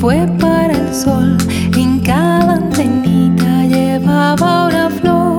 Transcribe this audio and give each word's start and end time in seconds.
fue 0.00 0.26
para 0.40 0.72
el 0.72 0.94
sol. 0.94 1.36
En 1.76 2.00
cada 2.00 2.54
antenita 2.54 3.64
llevaba 3.66 4.68
una 4.68 4.88
flor, 4.88 5.38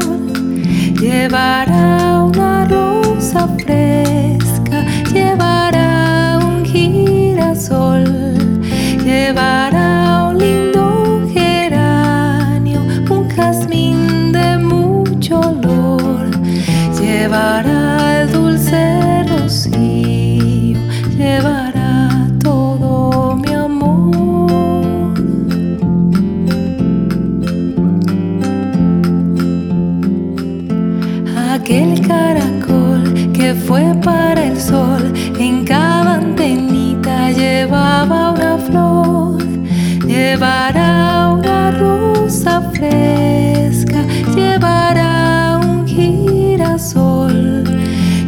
llevará 0.99 2.23
una 2.23 2.65
rosa 2.65 3.47
fresca, 3.63 4.85
llevará 5.11 6.39
un 6.43 6.63
girasol, 6.63 8.05
llevará 9.03 10.00
aquel 31.53 31.99
caracol 32.07 33.03
que 33.33 33.53
fue 33.53 33.83
para 34.03 34.45
el 34.45 34.59
sol. 34.59 35.13
En 35.37 35.65
cada 35.65 36.15
antenita 36.15 37.31
llevaba 37.31 38.31
una 38.31 38.57
flor, 38.57 39.43
llevará 40.05 41.29
una 41.29 41.71
rosa 41.71 42.61
fresca, 42.73 44.01
llevará 44.35 45.59
un 45.61 45.85
girasol, 45.85 47.63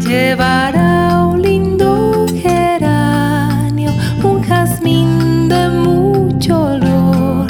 llevará 0.06 1.26
un 1.26 1.42
lindo 1.42 2.26
geranio, 2.42 3.92
un 4.24 4.42
jazmín 4.44 5.48
de 5.48 5.70
mucho 5.70 6.64
olor, 6.74 7.48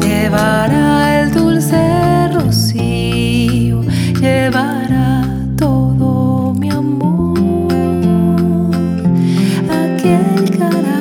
llevará 0.00 1.20
el 1.20 1.32
dulce 1.32 2.28
rocío, 2.32 3.82
llevará 4.20 4.99
da 10.70 10.82
da 10.82 10.99